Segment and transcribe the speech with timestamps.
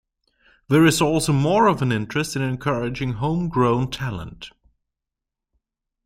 [0.67, 4.49] There is also more of an interest in encouraging home grown talent.